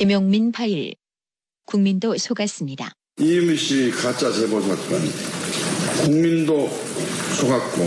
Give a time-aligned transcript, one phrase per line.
[0.00, 0.94] 김용민 파일.
[1.66, 2.90] 국민도 속았습니다.
[3.18, 4.98] 이유미 씨 가짜 제보 사건
[6.06, 6.68] 국민도
[7.38, 7.82] 속았고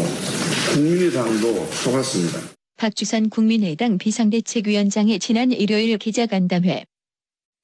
[0.75, 2.39] 국민의당도 속았습니다.
[2.77, 6.85] 박주선 국민의당 비상대책위원장의 지난 일요일 기자간담회.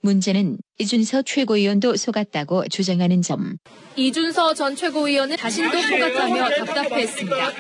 [0.02, 3.56] 문제는 이준서 최고위원도 속았다고 주장하는 점.
[3.98, 7.52] 이준서 전 최고위원은 자신도 속았다며 답답해했습니다.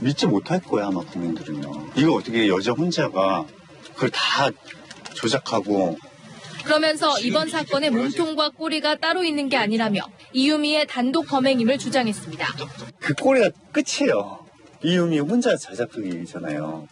[0.00, 1.90] 믿지 못할 거야 아마 국민들은요.
[1.98, 3.46] 이거 어떻게 여자 혼자가
[3.92, 4.48] 그걸 다
[5.12, 5.98] 조작하고
[6.64, 12.46] 그러면서 이번 사건의 몸통과 꼬리가 따로 있는 게 아니라며 이유미의 단독 범행임을 주장했습니다.
[12.98, 14.46] 그 꼴이가 끝이에요.
[14.82, 16.88] 이유미 혼자 자작극이잖아요.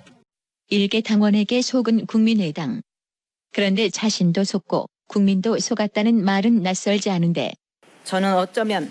[0.69, 2.83] 일개 당원에게 속은 국민의당.
[3.53, 7.53] 그런데 자신도 속고 국민도 속았다는 말은 낯설지 않은데
[8.05, 8.91] 저는 어쩌면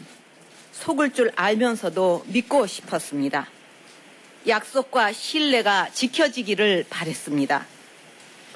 [0.71, 3.47] 속을 줄 알면서도 믿고 싶었습니다.
[4.47, 7.65] 약속과 신뢰가 지켜지기를 바랬습니다.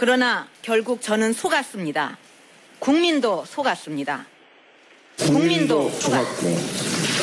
[0.01, 2.17] 그러나 결국 저는 속았습니다.
[2.79, 4.25] 국민도 속았습니다.
[5.19, 6.47] 국민도 국민도 속았고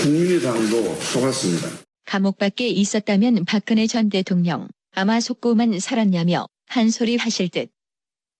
[0.04, 1.70] 국민의당도 속았습니다.
[2.04, 7.68] 감옥 밖에 있었다면 박근혜 전 대통령 아마 속고만 살았냐며 한 소리 하실 듯.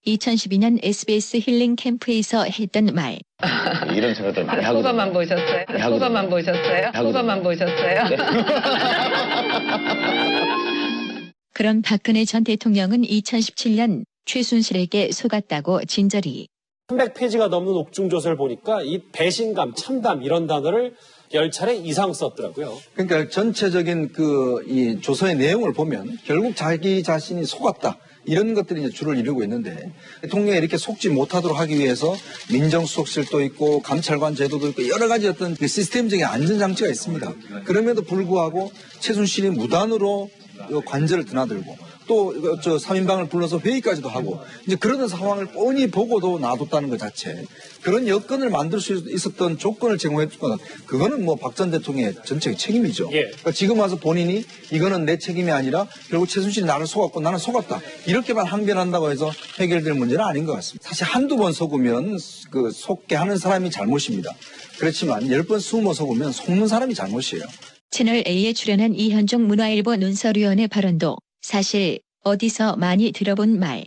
[0.06, 3.18] 2012년 SBS 힐링 캠프에서 했던 말.
[3.92, 5.64] 이런 생각들 많이 하고 소감만 보셨어요?
[5.66, 6.92] 소감만 보셨어요?
[6.94, 8.04] 소감만 보셨어요?
[11.54, 16.48] 그런 박근혜 전 대통령은 2017년 최순실에게 속았다고 진저리.
[16.88, 20.94] 300페이지가 넘는 옥중조서를 보니까 이 배신감, 참담 이런 단어를
[21.32, 22.78] 10차례 이상 썼더라고요.
[22.94, 27.98] 그러니까 전체적인 그 이 조서의 내용을 보면 결국 자기 자신이 속았다.
[28.24, 32.14] 이런 것들이 이제 주를 이루고 있는데 대통령이 이렇게 속지 못하도록 하기 위해서
[32.52, 37.34] 민정수석실도 있고 감찰관 제도도 있고 여러 가지 어떤 그 시스템적인 안전장치가 있습니다.
[37.64, 40.30] 그럼에도 불구하고 최순실이 무단으로
[40.70, 46.88] 이 관절을 드나들고 또 저 3인방을 불러서 회의까지도 하고 이제 그러는 상황을 뻔히 보고도 놔뒀다는
[46.88, 47.44] 것 자체
[47.82, 50.56] 그런 여건을 만들 수 있었던 조건을 제공해 준 거는
[50.86, 53.10] 그거는 뭐 박 전 대통령의 전체 책임이죠.
[53.12, 53.22] 예.
[53.22, 58.46] 그러니까 지금 와서 본인이 이거는 내 책임이 아니라 결국 최순실이 나를 속았고 나는 속았다 이렇게만
[58.46, 60.88] 항변한다고 해서 해결될 문제는 아닌 것 같습니다.
[60.88, 62.18] 사실 한두 번 속으면
[62.50, 64.32] 그 속게 하는 사람이 잘못입니다.
[64.78, 67.44] 그렇지만 열번번 속으면 속는 사람이 잘못이에요.
[67.90, 73.84] 채널 A에 출연한 이현종 문화일보 논설위원의 발언도 사실 어디서 많이 들어본 말.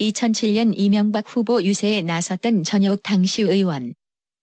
[0.00, 3.94] 2007년 이명박 후보 유세에 나섰던 전역 당시 의원.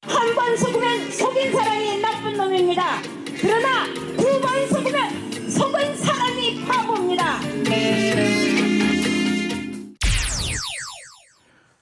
[0.04, 3.02] 한번 속으면 속인 사람이 나쁜 놈입니다.
[3.40, 3.75] 그러나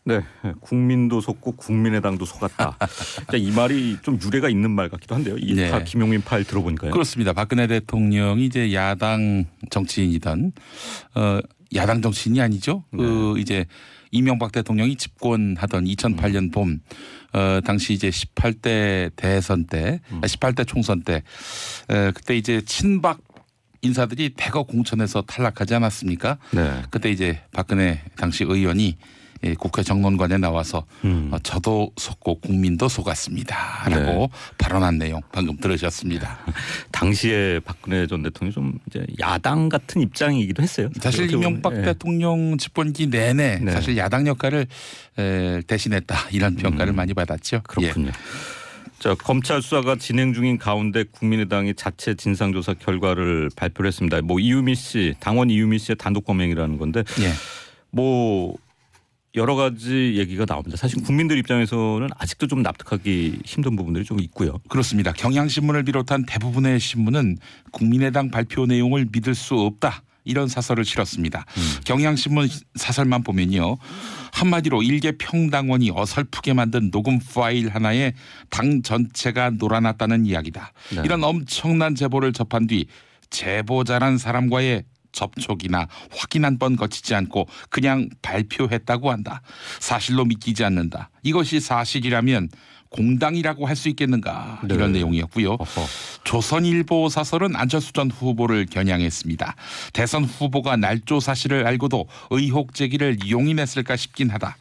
[0.06, 0.22] 네,
[0.60, 2.78] 국민도 속고 국민의당도 속았다.
[3.18, 5.38] 진짜 이 말이 좀 유래가 있는 말 같기도 한데요.
[5.40, 5.72] 이 네.
[5.72, 6.92] 파- 김용민 파일 들어보니까요.
[6.92, 7.32] 그렇습니다.
[7.32, 10.52] 박근혜 대통령이 이제 야당 정치인이던
[11.16, 11.40] 어
[11.76, 12.84] 야당 정치인이 아니죠.
[12.92, 13.66] 그 이제
[14.12, 16.80] 이명박 대통령이 집권하던 2008년 봄,
[17.34, 21.24] 어, 당시 이제 18대 대선 때, 아, 18대 총선 때,
[21.90, 23.22] 에, 그때 이제 친박
[23.82, 26.38] 인사들이 대거 공천에서 탈락하지 않았습니까?
[26.52, 26.84] 네.
[26.92, 28.98] 그때 이제 박근혜 당시 의원이
[29.46, 31.30] 예, 국회 정론관에 나와서 음.
[31.32, 34.28] 어, 저도 속고 국민도 속았습니다라고 네.
[34.58, 36.40] 발언한 내용 방금 들으셨습니다.
[36.92, 40.90] 당시에 박근혜 전 대통령이 좀 이제 야당 같은 입장이기도 했어요.
[41.00, 41.32] 사실.
[41.32, 41.82] 이명박 예.
[41.82, 43.72] 대통령 집권기 내내 네.
[43.72, 44.68] 사실 야당 역할을
[45.18, 47.58] 에, 대신했다 이런 평가를 많이 받았죠.
[47.58, 47.62] 음.
[47.68, 48.08] 그렇군요.
[48.08, 48.12] 예.
[49.00, 54.22] 자, 검찰 수사가 진행 중인 가운데 국민의당이 자체 진상조사 결과를 발표를 했습니다.
[54.22, 57.34] 뭐 이유미 씨, 당원 이유미 씨의 단독 범행이라는 건데 예.
[57.90, 58.56] 뭐
[59.36, 60.78] 여러 가지 얘기가 나옵니다.
[60.78, 64.60] 사실 국민들 입장에서는 아직도 좀 납득하기 힘든 부분들이 좀 있고요.
[64.70, 65.12] 그렇습니다.
[65.12, 67.38] 경향신문을 비롯한 대부분의 신문은
[67.72, 70.04] 국민의당 발표 내용을 믿을 수 없다.
[70.26, 71.46] 이런 사설을 실었습니다.
[71.58, 71.82] 음.
[71.84, 73.78] 경향신문 사설만 보면요.
[74.32, 78.14] 한마디로 일개 평당원이 어설프게 만든 녹음 파일 하나에
[78.50, 80.72] 당 전체가 놀아났다는 이야기다.
[80.96, 81.02] 네.
[81.04, 82.86] 이런 엄청난 제보를 접한 뒤
[83.32, 89.42] 제보자란 사람과의 접촉이나 확인 한 번 거치지 않고 그냥 발표했다고 한다.
[89.80, 91.10] 사실로 믿기지 않는다.
[91.24, 92.50] 이것이 사실이라면
[92.90, 94.76] 공당이라고 할 수 있겠는가 네.
[94.76, 95.54] 이런 내용이었고요.
[95.54, 95.88] 어허.
[96.26, 99.56] 조선일보 사설은 안철수 전 후보를 겨냥했습니다.
[99.94, 104.58] 대선 후보가 날조 사실을 알고도 의혹 제기를 용인했을까 싶긴 하다.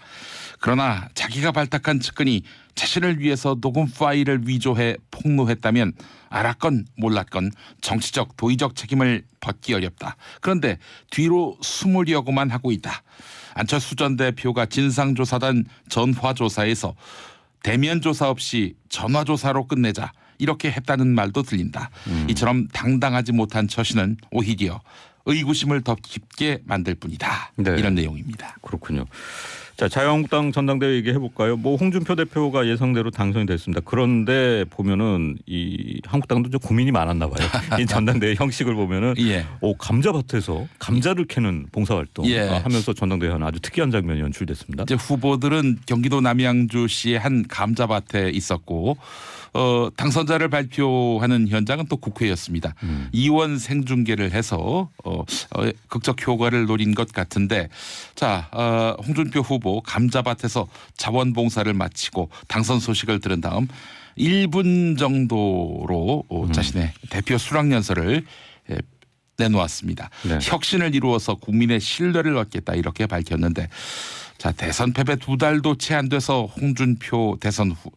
[0.62, 2.42] 그러나 자기가 발탁한 측근이
[2.76, 5.92] 자신을 위해서 녹음 파일을 위조해 폭로했다면
[6.30, 7.50] 알았건 몰랐건
[7.80, 10.16] 정치적 도의적 책임을 벗기 어렵다.
[10.40, 10.78] 그런데
[11.10, 13.02] 뒤로 숨으려고만 하고 있다.
[13.54, 16.94] 안철수 전 대표가 진상조사단 전화조사에서
[17.64, 21.90] 대면 조사 없이 전화 조사로 끝내자 이렇게 했다는 말도 들린다.
[22.28, 24.80] 이처럼 당당하지 못한 처신은 오히려
[25.26, 27.52] 의구심을 더 깊게 만들 뿐이다.
[27.56, 27.74] 네.
[27.78, 28.56] 이런 내용입니다.
[28.62, 29.06] 그렇군요.
[29.76, 31.56] 자, 자유한국당 전당대회 얘기해 볼까요?
[31.56, 33.80] 뭐 홍준표 대표가 예상대로 당선이 됐습니다.
[33.84, 37.48] 그런데 보면은 이 한국당도 좀 고민이 많았나 봐요.
[37.80, 39.46] 이 전당대회 형식을 보면은 예.
[39.60, 42.40] 오 감자밭에서 감자를 캐는 봉사활동 예.
[42.40, 44.84] 하면서 전당대회 하는 아주 특이한 장면이 연출됐습니다.
[44.84, 48.98] 이제 후보들은 경기도 남양주시의 한 감자밭에 있었고
[49.54, 52.74] 어, 당선자를 발표하는 현장은 또 국회였습니다.
[52.84, 53.08] 음.
[53.12, 57.68] 이원 생중계를 해서 어, 어, 극적 효과를 노린 것 같은데
[58.14, 60.66] 자 어, 홍준표 후보 감자밭에서
[60.96, 63.68] 자원봉사를 마치고 당선 소식을 들은 다음
[64.16, 66.52] 1분 정도로 어, 음.
[66.52, 68.24] 자신의 대표 수락연설을
[68.70, 68.76] 예,
[69.38, 70.10] 내놓았습니다.
[70.24, 70.38] 네.
[70.40, 73.68] 혁신을 이루어서 국민의 신뢰를 얻겠다 이렇게 밝혔는데
[74.38, 77.90] 자 대선 패배 두 달도 채 안 돼서 홍준표 대선 후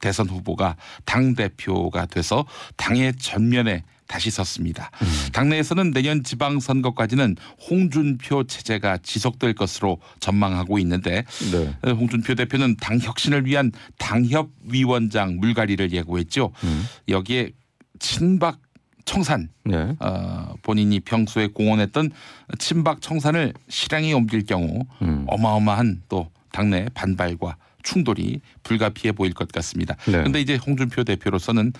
[0.00, 2.44] 대선 후보가 당 대표가 돼서
[2.76, 4.90] 당의 전면에 다시 섰습니다.
[5.32, 7.36] 당내에서는 내년 지방선거까지는
[7.70, 11.76] 홍준표 체제가 지속될 것으로 전망하고 있는데 네.
[11.82, 16.50] 어, 홍준표 대표는 당 혁신을 위한 당협위원장 물갈이를 예고했죠.
[16.64, 16.84] 음.
[17.08, 17.52] 여기에
[18.00, 18.58] 친박
[19.04, 19.94] 청산 네.
[20.00, 22.10] 어, 본인이 평소에 공언했던
[22.58, 25.24] 친박 청산을 실행에 옮길 경우 음.
[25.28, 29.96] 어마어마한 또 당내 반발과 충돌이 불가피해 보일 것 같습니다.
[30.06, 30.12] 네.
[30.12, 31.72] 그런데 이제 홍준표 대표로서는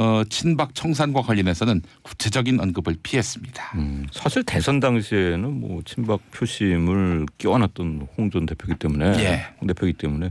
[0.00, 3.72] 어, 친박 청산과 관련해서는 구체적인 언급을 피했습니다.
[3.74, 9.46] 음, 사실 대선 당시에는 뭐 친박 표심을 끼워놨던 홍 전 대표기 때문에 예.
[9.60, 10.30] 홍 대표기 때문에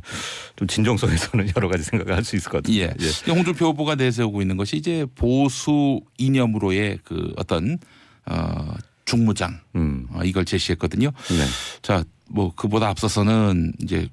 [0.56, 2.78] 좀 진정성에서는 여러 가지 생각을 할 수 있을 것 같아요.
[2.78, 2.94] 예.
[3.32, 7.78] 홍준표 후보가 내세우고 있는 것이 이제 보수 이념으로의 그 어떤
[8.26, 8.74] 어,
[9.06, 10.08] 중무장 음.
[10.14, 11.10] 어, 이걸 제시했거든요.
[11.30, 11.46] 네.
[11.82, 14.08] 자, 뭐 그보다 앞서서는 이제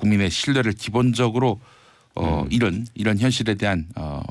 [0.00, 1.60] 국민의 신뢰를 기본적으로
[2.14, 2.48] 어, 음.
[2.50, 4.22] 이런 이런 현실에 대한 어,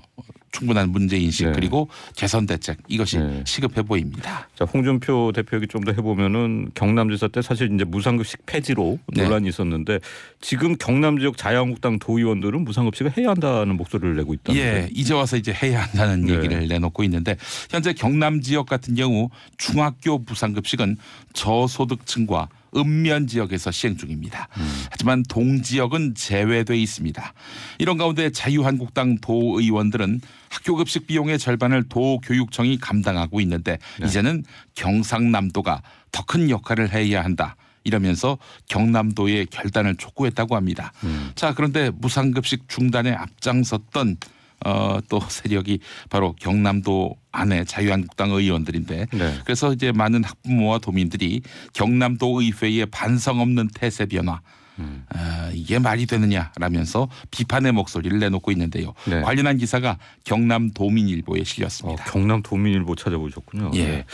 [0.51, 1.51] 충분한 문제 인식 네.
[1.53, 3.43] 그리고 개선 대책 이것이 네.
[3.45, 4.49] 시급해 보입니다.
[4.55, 9.23] 자, 홍준표 대표 얘기 좀 더 해보면은 경남지사 때 사실 이제 무상급식 폐지로 네.
[9.23, 9.99] 논란이 있었는데
[10.41, 15.53] 지금 경남 지역 자유한국당 도의원들은 무상급식을 해야 한다는 목소리를 내고 있다는 예, 이제 와서 이제
[15.53, 16.33] 해야 한다는 네.
[16.33, 17.37] 얘기를 내놓고 있는데
[17.69, 20.97] 현재 경남 지역 같은 경우 중학교 무상급식은
[21.33, 24.47] 저소득층과 읍면 지역에서 시행 중입니다.
[24.91, 27.33] 하지만 동지역은 제외돼 있습니다.
[27.79, 34.43] 이런 가운데 자유한국당 도의원들은 학교 급식 비용의 절반을 도교육청이 감당하고 있는데 이제는
[34.75, 35.81] 경상남도가
[36.11, 37.55] 더 큰 역할을 해야 한다.
[37.83, 38.37] 이러면서
[38.67, 40.91] 경남도의 결단을 촉구했다고 합니다.
[41.35, 44.17] 자 그런데 무상급식 중단에 앞장섰던
[44.65, 45.79] 어, 또 세력이
[46.09, 49.39] 바로 경남도 안에 자유한국당 의원들인데 네.
[49.45, 51.41] 그래서 이제 많은 학부모와 도민들이
[51.73, 54.41] 경남도 의회의 반성 없는 태세 변화
[54.79, 55.05] 음.
[55.09, 58.93] 아, 이게 말이 되느냐라면서 비판의 목소리를 내놓고 있는데요.
[59.07, 59.21] 네.
[59.21, 62.05] 관련한 기사가 경남 도민일보에 어, 실렸습니다.
[62.05, 63.71] 경남 도민일보 찾아보셨군요.
[63.75, 64.05] 예.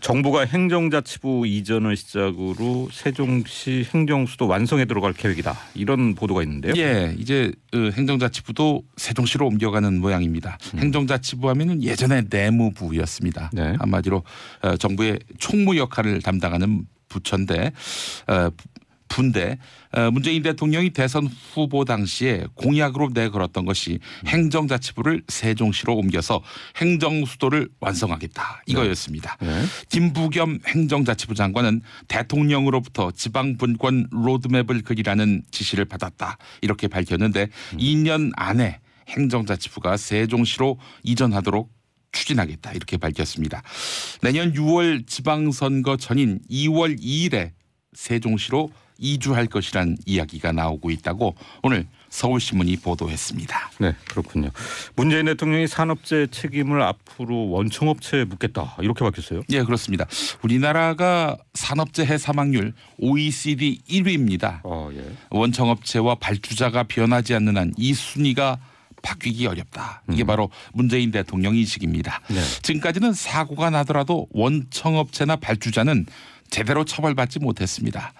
[0.00, 0.06] 네.
[0.06, 5.56] 정부가 행정자치부 이전을 시작으로 세종시 행정수도 완성에 들어갈 계획이다.
[5.74, 6.72] 이런 보도가 있는데요.
[6.76, 10.58] 예, 이제 어, 행정자치부도 세종시로 옮겨가는 모양입니다.
[10.76, 13.50] 행정자치부 하면은 예전에 내무부였습니다.
[13.54, 13.56] 음.
[13.56, 13.76] 네.
[13.78, 14.22] 한마디로
[14.62, 17.72] 어, 정부의 총무 역할을 담당하는 부처인데
[18.28, 18.50] 어,
[19.10, 19.58] 분데
[19.92, 26.42] 어, 문재인 대통령이 대선 후보 당시에 공약으로 내걸었던 것이 행정자치부를 세종시로 옮겨서
[26.76, 29.36] 행정수도를 완성하겠다 이거였습니다.
[29.40, 29.64] 네.
[29.90, 40.78] 김부겸 행정자치부 장관은 대통령으로부터 지방분권 로드맵을 그리라는 지시를 받았다 이렇게 밝혔는데 2년 안에 행정자치부가 세종시로
[41.02, 41.68] 이전하도록
[42.12, 43.62] 추진하겠다 이렇게 밝혔습니다.
[44.22, 47.50] 내년 6월 지방선거 전인 2월 2일에
[47.92, 48.70] 세종시로
[49.00, 53.70] 이주할 것이란 이야기가 나오고 있다고 오늘 서울신문이 보도했습니다.
[53.78, 54.50] 네, 그렇군요.
[54.96, 58.76] 문재인 대통령이 산업재 책임을 앞으로 원청업체에 묻겠다.
[58.80, 59.42] 이렇게 밝혔어요.
[59.50, 60.06] 예, 그렇습니다.
[60.42, 64.60] 우리나라가 산업재해 사망률 OECD 1위입니다.
[64.64, 65.04] 아, 예.
[65.30, 68.58] 원청업체와 발주자가 변하지 않는 한 이 순위가
[69.02, 70.02] 바뀌기 어렵다.
[70.12, 72.20] 이게 바로 문재인 대통령 인식입니다.
[72.28, 72.40] 네.
[72.62, 76.04] 지금까지는 사고가 나더라도 원청업체나 발주자는
[76.50, 78.12] 제대로 처벌받지 못했습니다.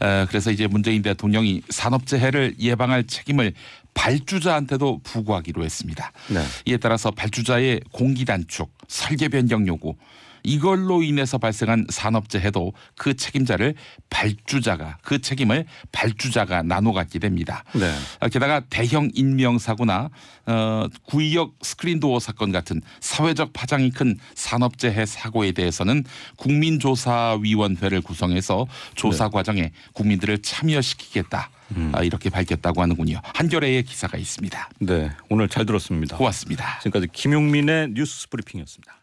[0.00, 3.54] 에, 그래서 이제 문재인 대통령이 산업재해를 예방할 책임을
[3.94, 6.12] 발주자한테도 부과하기로 했습니다.
[6.28, 6.42] 네.
[6.66, 9.96] 이에 따라서 발주자의 공기 단축, 설계 변경 요구
[10.42, 13.74] 이걸로 인해서 발생한 산업재해도 그 책임자를
[14.10, 17.64] 발주자가 그 책임을 발주자가 나눠 갖게 됩니다.
[17.74, 17.92] 네.
[18.20, 20.10] 아, 게다가 대형 인명 사고나
[20.46, 26.04] 어, 구의역 스크린도어 사건 같은 사회적 파장이 큰 산업재해 사고에 대해서는
[26.36, 31.50] 국민조사위원회를 구성해서 조사 과정에 국민들을 참여시키겠다
[31.92, 33.20] 아, 이렇게 밝혔다고 하는군요.
[33.34, 34.70] 한겨레의 기사가 있습니다.
[34.80, 36.16] 네, 오늘 잘 들었습니다.
[36.16, 36.78] 고맙습니다.
[36.80, 39.01] 지금까지 김용민의 뉴스 브리핑이었습니다.